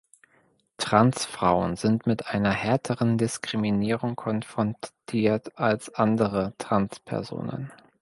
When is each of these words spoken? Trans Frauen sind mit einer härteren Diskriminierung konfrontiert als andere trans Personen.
Trans 0.77 1.25
Frauen 1.25 1.75
sind 1.75 2.07
mit 2.07 2.25
einer 2.25 2.49
härteren 2.49 3.19
Diskriminierung 3.19 4.15
konfrontiert 4.15 5.55
als 5.59 5.93
andere 5.93 6.53
trans 6.57 6.99
Personen. 7.01 7.71